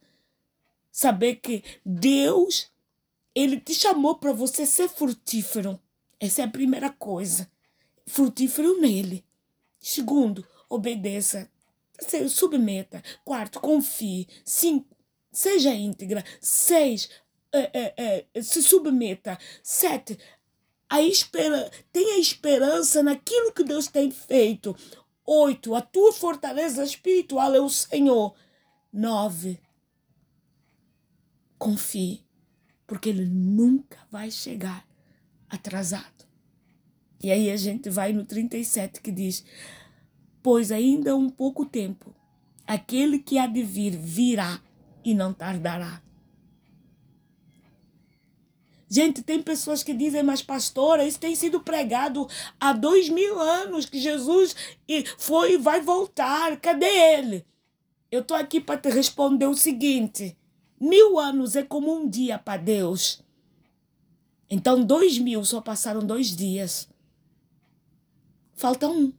saber 0.92 1.36
que 1.36 1.64
Deus, 1.86 2.70
Ele 3.34 3.60
te 3.60 3.74
chamou 3.74 4.16
para 4.16 4.34
você 4.34 4.66
ser 4.66 4.90
frutífero. 4.90 5.80
Essa 6.20 6.42
é 6.42 6.46
a 6.46 6.50
primeira 6.50 6.90
coisa. 6.90 7.50
Frutífero 8.06 8.80
nele. 8.82 9.24
Segundo, 9.80 10.46
obedeça 10.70 11.50
submeta. 12.30 13.04
Quarto, 13.24 13.60
confie. 13.60 14.28
Cinco, 14.44 14.96
seja 15.32 15.74
íntegra. 15.74 16.24
Seis, 16.40 17.10
é, 17.52 17.70
é, 17.74 18.26
é, 18.34 18.42
se 18.42 18.62
submeta. 18.62 19.38
Sete, 19.64 20.18
a 20.90 21.02
espera, 21.02 21.72
tenha 21.92 22.20
esperança 22.20 23.02
naquilo 23.02 23.54
que 23.54 23.64
Deus 23.64 23.88
tem 23.88 24.12
feito. 24.12 24.76
Oito, 25.26 25.76
a 25.76 25.82
tua 25.82 26.12
fortaleza 26.12 26.84
espiritual 26.84 27.54
é 27.54 27.62
o 27.62 27.70
Senhor. 27.70 28.36
Nove, 28.92 29.60
confie, 31.58 32.26
porque 32.86 33.10
Ele 33.10 33.26
nunca 33.26 34.00
vai 34.12 34.30
chegar 34.30 34.86
atrasado. 35.50 36.26
E 37.24 37.32
aí 37.32 37.52
a 37.52 37.56
gente 37.56 37.90
vai 37.90 38.12
no 38.12 38.26
37 38.26 39.00
que 39.00 39.12
diz: 39.12 39.46
pois 40.42 40.72
ainda 40.72 41.16
um 41.16 41.30
pouco 41.30 41.66
tempo, 41.66 42.14
aquele 42.66 43.20
que 43.20 43.38
há 43.38 43.46
de 43.48 43.64
vir 43.64 43.96
virá 43.96 44.60
e 45.06 45.14
não 45.14 45.34
tardará. 45.34 46.02
Gente, 48.94 49.24
tem 49.24 49.42
pessoas 49.42 49.84
que 49.84 49.94
dizem, 49.94 50.22
mas 50.22 50.42
pastora, 50.42 51.08
isso 51.08 51.18
tem 51.18 51.34
sido 51.34 51.62
pregado 51.62 52.28
há 52.60 52.74
dois 52.74 53.08
mil 53.08 53.40
anos 53.40 53.86
que 53.86 53.98
Jesus 53.98 54.54
foi 55.18 55.54
e 55.54 55.58
vai 55.58 55.80
voltar. 55.80 56.60
Cadê 56.60 56.86
ele? 57.16 57.46
Eu 58.12 58.20
estou 58.20 58.36
aqui 58.36 58.60
para 58.60 58.78
te 58.78 58.90
responder 58.90 59.46
o 59.46 59.56
seguinte: 59.56 60.38
mil 60.78 61.18
anos 61.18 61.56
é 61.56 61.64
como 61.64 61.96
um 61.96 62.06
dia 62.06 62.38
para 62.38 62.62
Deus. 62.62 63.24
Então, 64.50 64.84
dois 64.84 65.18
mil 65.18 65.46
só 65.46 65.62
passaram 65.62 66.06
dois 66.06 66.36
dias. 66.36 66.90
Falta 68.56 68.90
um. 68.90 69.14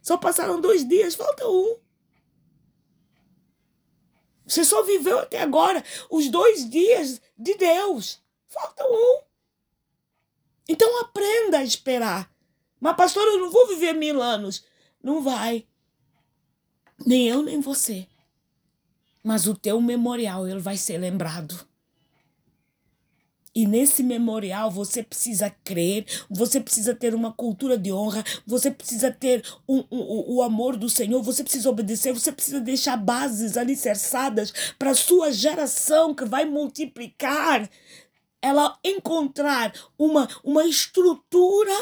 Só 0.00 0.16
passaram 0.16 0.60
dois 0.60 0.86
dias, 0.86 1.16
falta 1.16 1.48
um. 1.48 1.81
Você 4.46 4.64
só 4.64 4.82
viveu 4.82 5.18
até 5.18 5.40
agora 5.40 5.84
os 6.10 6.28
dois 6.28 6.68
dias 6.68 7.20
de 7.38 7.54
Deus. 7.54 8.20
Falta 8.48 8.84
um. 8.84 9.20
Então 10.68 11.00
aprenda 11.00 11.58
a 11.58 11.64
esperar. 11.64 12.30
Mas, 12.80 12.96
pastor, 12.96 13.22
eu 13.26 13.38
não 13.38 13.50
vou 13.50 13.68
viver 13.68 13.92
mil 13.92 14.20
anos. 14.20 14.64
Não 15.02 15.22
vai. 15.22 15.66
Nem 17.04 17.28
eu, 17.28 17.42
nem 17.42 17.60
você. 17.60 18.06
Mas 19.22 19.46
o 19.46 19.54
teu 19.54 19.80
memorial, 19.80 20.48
ele 20.48 20.60
vai 20.60 20.76
ser 20.76 20.98
lembrado. 20.98 21.66
E 23.54 23.66
nesse 23.66 24.02
memorial 24.02 24.70
você 24.70 25.02
precisa 25.02 25.50
crer, 25.62 26.06
você 26.30 26.58
precisa 26.58 26.94
ter 26.94 27.14
uma 27.14 27.32
cultura 27.32 27.76
de 27.76 27.92
honra, 27.92 28.24
você 28.46 28.70
precisa 28.70 29.10
ter 29.10 29.44
um, 29.68 29.84
um, 29.90 30.36
o 30.36 30.42
amor 30.42 30.76
do 30.76 30.88
Senhor, 30.88 31.22
você 31.22 31.42
precisa 31.42 31.68
obedecer, 31.68 32.12
você 32.14 32.32
precisa 32.32 32.60
deixar 32.60 32.96
bases 32.96 33.58
alicerçadas 33.58 34.52
para 34.78 34.90
a 34.90 34.94
sua 34.94 35.30
geração 35.30 36.14
que 36.14 36.24
vai 36.24 36.46
multiplicar, 36.46 37.68
ela 38.40 38.78
encontrar 38.82 39.74
uma, 39.98 40.26
uma 40.42 40.64
estrutura 40.64 41.72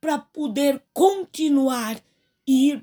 para 0.00 0.18
poder 0.18 0.82
continuar 0.92 1.98
ir 2.48 2.82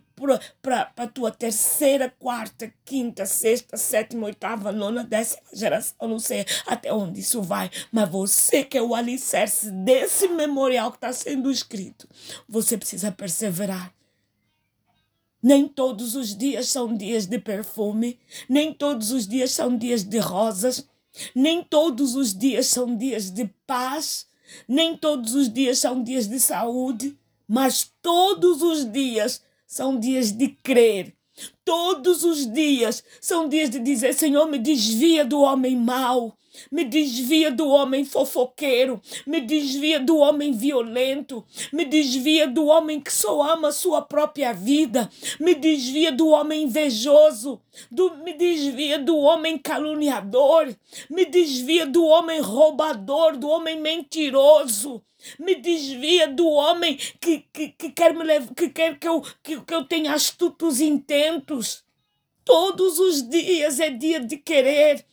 para 0.62 0.92
a 0.96 1.08
tua 1.08 1.32
terceira, 1.32 2.14
quarta, 2.20 2.72
quinta, 2.86 3.26
sexta, 3.26 3.76
sétima, 3.76 4.28
oitava, 4.28 4.72
nona, 4.72 5.04
décima 5.04 5.42
geração, 5.52 6.08
não 6.08 6.20
sei 6.20 6.46
até 6.68 6.94
onde 6.94 7.20
isso 7.20 7.42
vai, 7.42 7.72
mas 7.92 8.08
você 8.08 8.64
que 8.64 8.78
é 8.78 8.82
o 8.82 8.94
alicerce 8.94 9.72
desse 9.72 10.28
memorial 10.28 10.92
que 10.92 10.98
está 10.98 11.12
sendo 11.12 11.50
escrito, 11.50 12.08
você 12.48 12.78
precisa 12.78 13.12
perseverar. 13.12 13.92
Nem 15.42 15.68
todos 15.68 16.16
os 16.16 16.36
dias 16.36 16.70
são 16.70 16.96
dias 16.96 17.26
de 17.26 17.40
perfume, 17.40 18.20
nem 18.48 18.74
todos 18.74 19.12
os 19.12 19.28
dias 19.28 19.52
são 19.52 19.76
dias 19.76 20.04
de 20.04 20.20
rosas, 20.20 20.88
nem 21.34 21.64
todos 21.64 22.16
os 22.16 22.34
dias 22.34 22.68
são 22.68 22.96
dias 22.96 23.32
de 23.32 23.46
paz, 23.66 24.28
nem 24.68 24.96
todos 24.96 25.34
os 25.34 25.52
dias 25.52 25.80
são 25.80 26.04
dias 26.04 26.28
de 26.28 26.40
saúde, 26.40 27.18
mas 27.48 27.92
todos 28.02 28.62
os 28.62 28.92
dias 28.92 29.42
são 29.68 30.00
dias 30.00 30.32
de 30.32 30.50
crer. 30.50 31.14
Todos 31.66 32.24
os 32.24 32.46
dias 32.46 33.04
são 33.20 33.50
dias 33.50 33.70
de 33.70 33.80
dizer: 33.80 34.14
Senhor, 34.14 34.48
me 34.48 34.58
desvia 34.58 35.26
do 35.26 35.42
homem 35.42 35.76
mau, 35.76 36.38
me 36.72 36.86
desvia 36.86 37.52
do 37.52 37.68
homem 37.68 38.06
fofoqueiro, 38.06 39.02
me 39.28 39.42
desvia 39.42 40.00
do 40.00 40.18
homem 40.18 40.54
violento, 40.54 41.44
me 41.74 41.84
desvia 41.84 42.48
do 42.48 42.68
homem 42.68 43.02
que 43.02 43.12
só 43.12 43.42
ama 43.42 43.68
a 43.70 43.74
sua 43.74 44.02
própria 44.02 44.54
vida, 44.54 45.10
me 45.40 45.54
desvia 45.54 46.12
do 46.12 46.30
homem 46.30 46.64
invejoso, 46.64 47.60
do, 47.92 48.16
me 48.24 48.34
desvia 48.34 48.98
do 48.98 49.18
homem 49.18 49.58
caluniador, 49.58 50.74
me 51.10 51.26
desvia 51.26 51.86
do 51.86 52.06
homem 52.06 52.40
roubador, 52.40 53.38
do 53.38 53.50
homem 53.50 53.80
mentiroso 53.80 55.04
me 55.40 55.56
desvia 55.56 56.28
do 56.28 56.48
homem 56.48 56.98
que, 57.20 57.46
que, 57.52 57.70
que 57.70 57.92
quer 57.92 58.14
me 58.14 58.24
levar, 58.24 58.54
que 58.54 58.70
quer 58.70 58.98
que 59.00 59.08
eu, 59.08 59.22
que, 59.44 59.62
que 59.62 59.74
eu 59.74 59.86
tenha 59.86 60.14
astutos 60.14 60.80
intentos. 60.80 61.84
Todos 62.44 63.00
os 63.00 63.28
dias 63.28 63.80
é 63.80 63.90
dia 63.90 64.20
de 64.20 64.38
querer, 64.38 65.04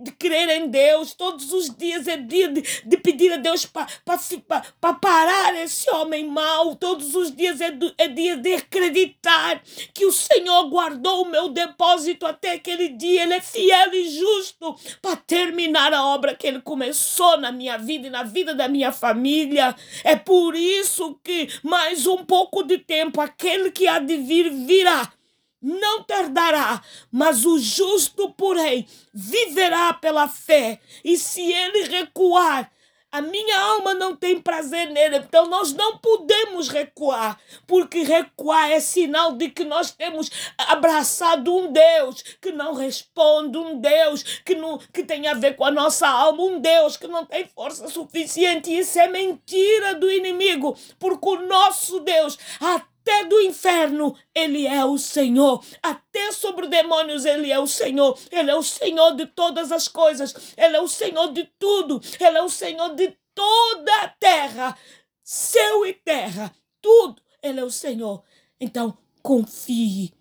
de 0.00 0.10
crer 0.12 0.48
em 0.48 0.68
Deus. 0.68 1.14
Todos 1.14 1.52
os 1.52 1.74
dias 1.74 2.08
é 2.08 2.16
dia 2.16 2.48
de, 2.48 2.62
de 2.84 2.96
pedir 2.96 3.32
a 3.32 3.36
Deus 3.36 3.66
para 3.66 4.94
parar 4.94 5.54
esse 5.56 5.90
homem 5.90 6.26
mau. 6.26 6.74
Todos 6.74 7.14
os 7.14 7.34
dias 7.34 7.60
é, 7.60 7.70
do, 7.70 7.92
é 7.98 8.08
dia 8.08 8.36
de 8.36 8.54
acreditar 8.54 9.62
que 9.94 10.06
o 10.06 10.12
Senhor 10.12 10.68
guardou 10.68 11.22
o 11.22 11.30
meu 11.30 11.48
depósito 11.48 12.26
até 12.26 12.52
aquele 12.52 12.88
dia. 12.88 13.22
Ele 13.22 13.34
é 13.34 13.40
fiel 13.40 13.92
e 13.92 14.08
justo 14.08 14.76
para 15.02 15.16
terminar 15.16 15.92
a 15.92 16.04
obra 16.06 16.34
que 16.34 16.46
ele 16.46 16.60
começou 16.60 17.38
na 17.38 17.52
minha 17.52 17.76
vida 17.76 18.06
e 18.06 18.10
na 18.10 18.22
vida 18.22 18.54
da 18.54 18.68
minha 18.68 18.92
família. 18.92 19.74
É 20.04 20.16
por 20.16 20.54
isso 20.54 21.18
que 21.22 21.48
mais 21.62 22.06
um 22.06 22.24
pouco 22.24 22.62
de 22.62 22.78
tempo 22.78 23.20
aquele 23.20 23.70
que 23.70 23.86
há 23.86 23.98
de 23.98 24.16
vir 24.16 24.50
virá 24.50 25.12
não 25.60 26.02
tardará, 26.02 26.82
mas 27.10 27.44
o 27.44 27.58
justo, 27.58 28.30
porém, 28.30 28.86
viverá 29.12 29.92
pela 29.92 30.28
fé. 30.28 30.80
E 31.04 31.18
se 31.18 31.40
ele 31.52 31.88
recuar, 31.88 32.70
a 33.12 33.20
minha 33.20 33.58
alma 33.58 33.92
não 33.92 34.14
tem 34.14 34.40
prazer 34.40 34.88
nele, 34.90 35.16
então 35.16 35.46
nós 35.46 35.72
não 35.72 35.98
podemos 35.98 36.68
recuar, 36.68 37.40
porque 37.66 38.04
recuar 38.04 38.70
é 38.70 38.78
sinal 38.78 39.32
de 39.32 39.50
que 39.50 39.64
nós 39.64 39.90
temos 39.90 40.30
abraçado 40.56 41.52
um 41.52 41.72
Deus 41.72 42.22
que 42.40 42.52
não 42.52 42.72
responde, 42.72 43.58
um 43.58 43.80
Deus 43.80 44.22
que, 44.44 44.54
não, 44.54 44.78
que 44.78 45.02
tem 45.02 45.26
a 45.26 45.34
ver 45.34 45.56
com 45.56 45.64
a 45.64 45.72
nossa 45.72 46.06
alma, 46.06 46.40
um 46.44 46.60
Deus 46.60 46.96
que 46.96 47.08
não 47.08 47.26
tem 47.26 47.46
força 47.46 47.88
suficiente. 47.88 48.72
Isso 48.72 48.98
é 49.00 49.08
mentira 49.08 49.96
do 49.96 50.08
inimigo, 50.08 50.76
porque 50.96 51.28
o 51.28 51.46
nosso 51.48 51.98
Deus, 52.00 52.38
até 52.60 52.89
até 53.10 53.24
do 53.24 53.40
inferno, 53.40 54.14
Ele 54.32 54.66
é 54.66 54.84
o 54.84 54.96
Senhor. 54.96 55.64
Até 55.82 56.30
sobre 56.30 56.68
demônios, 56.68 57.24
Ele 57.24 57.50
é 57.50 57.58
o 57.58 57.66
Senhor. 57.66 58.16
Ele 58.30 58.50
é 58.50 58.54
o 58.54 58.62
Senhor 58.62 59.16
de 59.16 59.26
todas 59.26 59.72
as 59.72 59.88
coisas. 59.88 60.54
Ele 60.56 60.76
é 60.76 60.80
o 60.80 60.88
Senhor 60.88 61.32
de 61.32 61.44
tudo. 61.58 62.00
Ele 62.20 62.38
é 62.38 62.42
o 62.42 62.48
Senhor 62.48 62.94
de 62.94 63.12
toda 63.34 63.92
a 64.02 64.08
terra. 64.08 64.78
Céu 65.24 65.84
e 65.84 65.92
terra, 65.92 66.54
tudo. 66.80 67.20
Ele 67.42 67.60
é 67.60 67.64
o 67.64 67.70
Senhor. 67.70 68.22
Então, 68.60 68.96
confie 69.22 70.12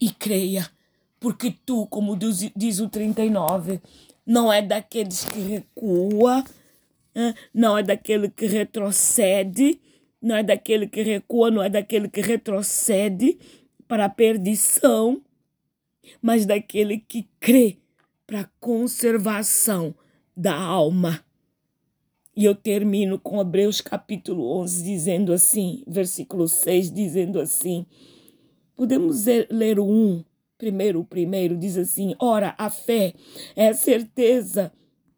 e 0.00 0.10
creia. 0.10 0.70
Porque 1.20 1.54
tu, 1.64 1.86
como 1.86 2.16
diz, 2.16 2.50
diz 2.56 2.80
o 2.80 2.88
39, 2.88 3.80
não 4.26 4.52
é 4.52 4.60
daqueles 4.60 5.24
que 5.24 5.38
recua, 5.38 6.44
não 7.54 7.78
é 7.78 7.82
daquele 7.82 8.28
que 8.28 8.46
retrocede, 8.46 9.80
não 10.22 10.36
é 10.36 10.42
daquele 10.42 10.86
que 10.86 11.02
recua, 11.02 11.50
não 11.50 11.62
é 11.62 11.68
daquele 11.68 12.08
que 12.08 12.20
retrocede 12.20 13.38
para 13.88 14.04
a 14.04 14.08
perdição, 14.08 15.20
mas 16.20 16.46
daquele 16.46 16.98
que 16.98 17.28
crê 17.40 17.78
para 18.26 18.42
a 18.42 18.50
conservação 18.60 19.94
da 20.36 20.56
alma. 20.56 21.24
E 22.34 22.44
eu 22.44 22.54
termino 22.54 23.18
com 23.18 23.40
Hebreus 23.40 23.80
capítulo 23.80 24.58
11 24.60 24.84
dizendo 24.84 25.32
assim, 25.32 25.82
versículo 25.86 26.48
6 26.48 26.90
dizendo 26.90 27.40
assim. 27.40 27.84
Podemos 28.74 29.26
ler 29.50 29.78
o 29.78 29.84
1, 29.84 30.24
primeiro 30.56 31.00
o 31.00 31.04
primeiro 31.04 31.56
diz 31.56 31.76
assim: 31.76 32.14
"Ora, 32.18 32.54
a 32.56 32.70
fé 32.70 33.12
é 33.54 33.68
a 33.68 33.74
certeza 33.74 34.72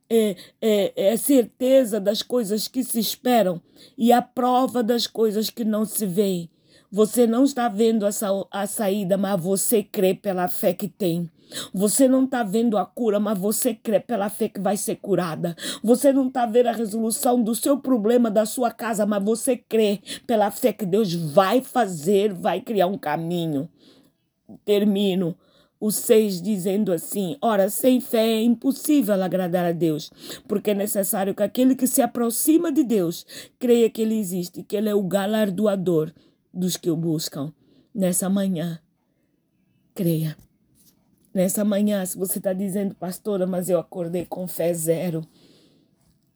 é, 0.08 0.36
é, 0.60 1.12
é 1.12 1.16
certeza 1.16 2.00
das 2.00 2.22
coisas 2.22 2.68
que 2.68 2.84
se 2.84 2.98
esperam 2.98 3.60
e 3.96 4.12
a 4.12 4.22
prova 4.22 4.82
das 4.82 5.06
coisas 5.06 5.50
que 5.50 5.64
não 5.64 5.84
se 5.84 6.06
veem. 6.06 6.50
Você 6.90 7.26
não 7.26 7.42
está 7.44 7.68
vendo 7.68 8.06
essa, 8.06 8.28
a 8.50 8.66
saída, 8.66 9.16
mas 9.16 9.40
você 9.40 9.82
crê 9.82 10.14
pela 10.14 10.46
fé 10.46 10.72
que 10.72 10.86
tem. 10.86 11.28
Você 11.72 12.08
não 12.08 12.24
está 12.24 12.42
vendo 12.42 12.78
a 12.78 12.86
cura, 12.86 13.18
mas 13.18 13.38
você 13.38 13.74
crê 13.74 14.00
pela 14.00 14.28
fé 14.28 14.48
que 14.48 14.60
vai 14.60 14.76
ser 14.76 14.96
curada. 14.96 15.56
Você 15.82 16.12
não 16.12 16.28
está 16.28 16.46
vendo 16.46 16.68
a 16.68 16.72
resolução 16.72 17.42
do 17.42 17.54
seu 17.54 17.78
problema, 17.78 18.30
da 18.30 18.46
sua 18.46 18.70
casa, 18.70 19.04
mas 19.04 19.22
você 19.22 19.56
crê 19.56 20.00
pela 20.26 20.50
fé 20.50 20.72
que 20.72 20.86
Deus 20.86 21.12
vai 21.12 21.60
fazer, 21.60 22.32
vai 22.32 22.60
criar 22.60 22.86
um 22.86 22.98
caminho. 22.98 23.68
Termino 24.64 25.36
o 25.84 25.90
6 25.90 26.40
dizendo 26.40 26.94
assim: 26.94 27.36
Ora, 27.42 27.68
sem 27.68 28.00
fé 28.00 28.26
é 28.26 28.42
impossível 28.42 29.22
agradar 29.22 29.66
a 29.66 29.72
Deus, 29.72 30.10
porque 30.48 30.70
é 30.70 30.74
necessário 30.74 31.34
que 31.34 31.42
aquele 31.42 31.74
que 31.74 31.86
se 31.86 32.00
aproxima 32.00 32.72
de 32.72 32.82
Deus 32.82 33.26
creia 33.58 33.90
que 33.90 34.00
Ele 34.00 34.18
existe, 34.18 34.62
que 34.62 34.78
Ele 34.78 34.88
é 34.88 34.94
o 34.94 35.02
galardoador 35.02 36.10
dos 36.52 36.78
que 36.78 36.90
o 36.90 36.96
buscam. 36.96 37.52
Nessa 37.94 38.30
manhã, 38.30 38.80
creia. 39.94 40.34
Nessa 41.34 41.66
manhã, 41.66 42.04
se 42.06 42.16
você 42.16 42.38
está 42.38 42.54
dizendo, 42.54 42.94
pastora, 42.94 43.46
mas 43.46 43.68
eu 43.68 43.78
acordei 43.78 44.24
com 44.24 44.48
fé 44.48 44.72
zero. 44.72 45.20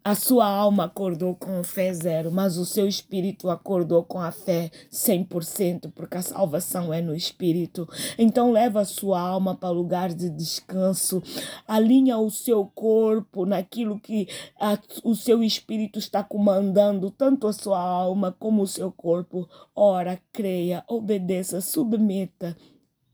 A 0.05 0.15
sua 0.15 0.47
alma 0.47 0.85
acordou 0.85 1.35
com 1.35 1.63
fé 1.63 1.93
zero, 1.93 2.31
mas 2.33 2.57
o 2.57 2.65
seu 2.65 2.89
espírito 2.89 3.51
acordou 3.51 4.03
com 4.03 4.19
a 4.19 4.31
fé 4.31 4.71
100%, 4.91 5.93
porque 5.93 6.17
a 6.17 6.23
salvação 6.23 6.95
é 6.95 7.03
no 7.03 7.15
espírito. 7.15 7.87
Então 8.17 8.51
leva 8.51 8.81
a 8.81 8.87
sua 8.87 9.21
alma 9.21 9.55
para 9.55 9.69
lugar 9.69 10.15
de 10.15 10.31
descanso, 10.31 11.23
alinha 11.67 12.17
o 12.17 12.31
seu 12.31 12.65
corpo 12.65 13.45
naquilo 13.45 14.01
que 14.01 14.29
a, 14.59 14.79
o 15.05 15.15
seu 15.15 15.43
espírito 15.43 15.99
está 15.99 16.25
comandando, 16.25 17.11
tanto 17.11 17.47
a 17.47 17.53
sua 17.53 17.81
alma 17.81 18.35
como 18.39 18.63
o 18.63 18.69
seu 18.69 18.91
corpo. 18.91 19.47
Ora, 19.75 20.19
creia, 20.33 20.85
obedeça, 20.89 21.61
submeta 21.61 22.57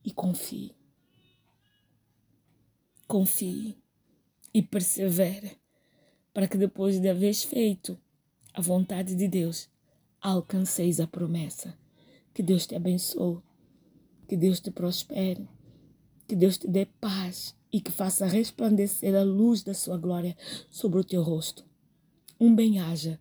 e 0.04 0.12
confie. 0.12 0.72
Confie 3.08 3.76
e 4.52 4.62
persevere 4.62 5.63
para 6.34 6.48
que 6.48 6.58
depois 6.58 7.00
de 7.00 7.08
haveres 7.08 7.44
feito 7.44 7.96
a 8.52 8.60
vontade 8.60 9.14
de 9.14 9.28
Deus, 9.28 9.68
alcanceis 10.20 10.98
a 10.98 11.06
promessa. 11.06 11.78
Que 12.34 12.42
Deus 12.42 12.66
te 12.66 12.74
abençoe, 12.74 13.40
que 14.26 14.36
Deus 14.36 14.58
te 14.58 14.72
prospere, 14.72 15.48
que 16.26 16.34
Deus 16.34 16.58
te 16.58 16.66
dê 16.66 16.86
paz 16.86 17.54
e 17.72 17.80
que 17.80 17.92
faça 17.92 18.26
resplandecer 18.26 19.14
a 19.14 19.22
luz 19.22 19.62
da 19.62 19.72
sua 19.72 19.96
glória 19.96 20.36
sobre 20.68 20.98
o 20.98 21.04
teu 21.04 21.22
rosto. 21.22 21.64
Um 22.40 22.54
bem-aja 22.54 23.20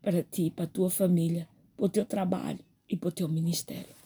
para 0.00 0.22
ti, 0.22 0.50
para 0.50 0.64
a 0.64 0.68
tua 0.68 0.88
família, 0.88 1.46
para 1.76 1.86
o 1.86 1.88
teu 1.88 2.06
trabalho 2.06 2.60
e 2.88 2.96
para 2.96 3.08
o 3.08 3.12
teu 3.12 3.28
ministério. 3.28 4.01